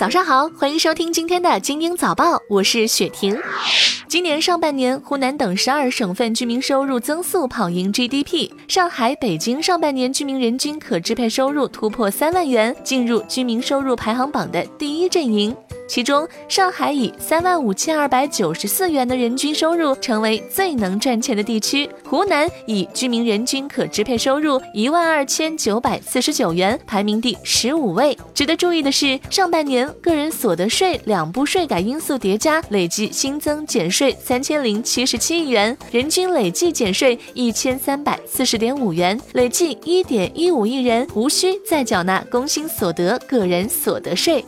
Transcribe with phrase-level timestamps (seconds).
[0.00, 3.38] 早上好，欢迎收听今天的精英早报，我是雪婷。
[4.08, 15.54] 今年上半年，湖南等十二省份居民收入增速跑赢 GDP，上海、北京上半年居民人均可支配收入突破三万元，进入居民收入排行榜的第一阵营。
[15.90, 21.90] 其中，上海以三万五千二百九十四元的人均收入成为最能赚钱的地区。
[22.08, 28.16] 湖南以居民人均可支配收入一万二千九百四十九元排名第十五位。
[28.32, 44.44] 值得注意的是，上半年个人所得税两部税改因素叠加，累计新增减税三千零七十七亿元，人均累计减税一千三百四十点五元，累计一点一五亿人无需再缴纳工薪所得个人所得税。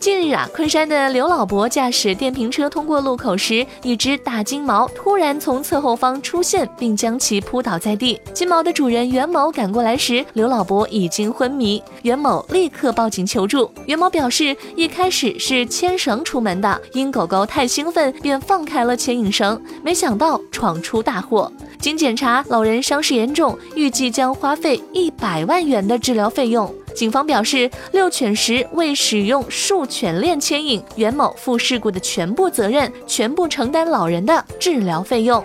[0.00, 8.18] 近日啊，昆山的刘老伯驾驶电瓶车通过路口时，一只大金毛突然从侧后方出现，并将其扑倒在地。
[8.32, 11.82] 金毛的主人袁某赶过来时，刘老伯已经昏迷。
[12.02, 13.70] 袁某立刻报警求助。
[13.86, 21.52] 袁某表示，一开始是牵绳出门的，因狗狗太兴奋，便放开了牵引绳，没想到闯出大祸。
[21.80, 26.72] 经检查，老人伤势严重，预计将花费一百万元的治疗费用。
[26.98, 35.44] 警方表示，遛犬时未使用束犬链牵引，袁某负事故的全部责任，全部承担老人的治疗费用。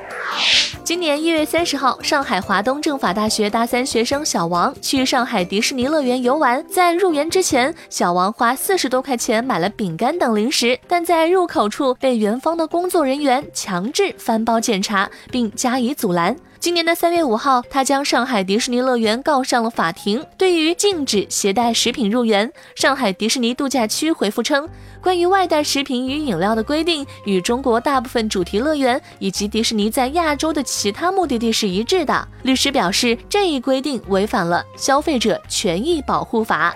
[0.84, 16.36] 今年一月三十号，上海华东政法大学大三学生小王去上海迪士尼乐园游玩，在入园之前，小王花四十多块钱买了饼干等零食，但在入口处被园方的工作人员强制翻包检查，并加以阻拦。
[16.64, 20.26] 今年的三月五号，他将上海迪士尼乐园告上了法庭。
[20.38, 24.70] 对于禁止携带食品入园，上海迪士尼度假区回复称，
[25.02, 32.26] 关于外带食品与饮料的规定与中国大部分主题乐园以及迪士尼在亚洲的其他目的地是一致的。
[32.44, 36.74] 律师表示，这一规定违反了消费者权益保护法。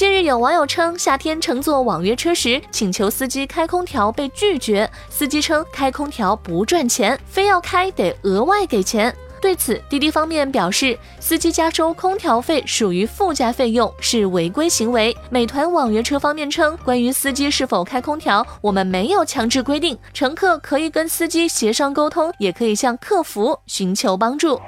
[0.00, 4.90] 近日有网友称，夏天乘坐网约车时，请求司机开空调被拒绝。
[5.10, 9.14] 司机称开空调不赚钱，非要开得额外给钱。
[9.42, 15.14] 对此，滴滴方面表示，司机加收空调费属于附加费用，是违规行为。
[15.28, 24.58] 美团网约车方面称，关于司机是否开空调，我们没有强制规定，乘客可以跟司机协商沟通，也可以向客服寻求帮助。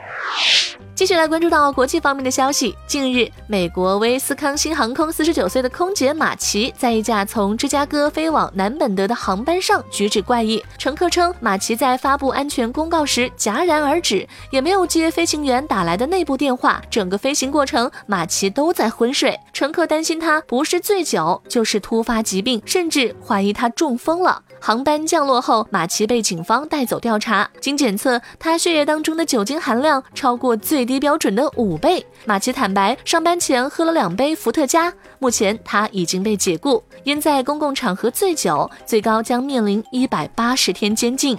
[0.94, 2.76] 继续来关注到国际方面的消息。
[2.86, 10.62] 近日，美国威斯康星航空四十九岁的空姐马奇在一架从芝加哥飞往南本德的航班上举止怪异。
[10.76, 16.80] 乘客称，马奇在发布安全公告时戛然而止，也没有接飞行员打来的内部电话。
[16.90, 19.38] 整个飞行过程，马奇都在昏睡。
[19.54, 24.42] 乘客担心他不是醉酒，就是突发疾病，甚至怀疑他中风了。
[24.60, 27.48] 航班降落后，马奇被警方带走调查。
[27.60, 32.04] 经检测，他血液当中的酒精含量超过最最低标准的五倍。
[32.24, 34.92] 马奇坦白，上班前喝了两杯伏特加。
[35.20, 41.38] 目前他已经被解雇，因在公共场合醉酒，最高将面临一百八十天监禁。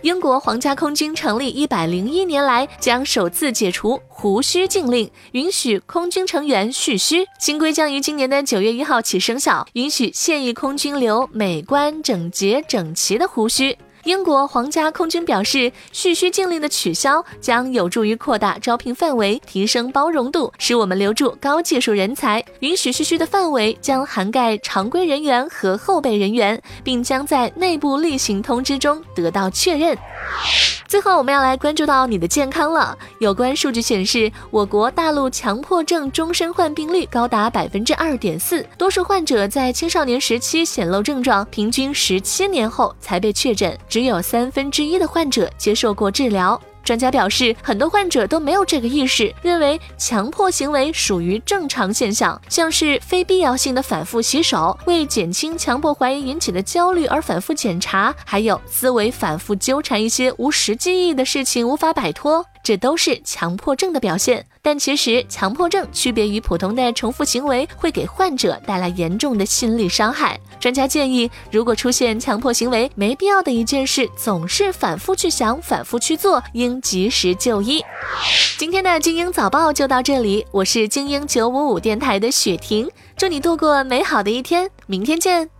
[0.00, 7.26] 英国皇家空军成立一百零一年来，将首次解除胡须禁令，允许空军成员蓄须。
[7.38, 13.76] 新规将于今年的九月一号起生效，允许现役空军留美观、整洁、整齐的胡须。
[14.08, 22.42] 英国皇家空军表示，蓄须禁令的取消将有助于扩大招聘范围，提升包容度，使我们留住高技术人才。
[22.60, 29.94] 允许蓄须的范围将涵盖常规人员和后备人员，并将在内部例行通知中得到确认。
[30.86, 32.96] 最后，我们要来关注到你的健康了。
[33.20, 46.60] 有关数据显示，我国大陆强迫症终身患病率高达百分之二点四，多数患者在青少年时期显露症状，平均十七年后才被确诊，只有三分之一的患者接受过治疗。
[46.84, 62.46] 专家表示，很多患者都没有这个意识，认为强迫行为属于正常现象，像是非必要性的反复洗手，为减轻强迫怀疑引起的焦虑而反复检查，还有思维反复纠缠一些无实际意义的事情无法摆脱。
[62.68, 70.38] 这都是强迫症的表现，但其实强迫症区别于普通的重复行为，会给患者带来严重的心理伤害。
[70.60, 77.82] 专家建议，如果出现强迫行为，没必要的一件事总是反复去想、反复去做，应及时就医。
[78.58, 85.57] 今天的精英早报就到这里，我是精英九五五电台的雪婷，祝你度过美好的一天，明天见。